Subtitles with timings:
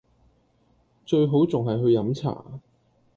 [1.05, 2.43] 最好仲係去飲茶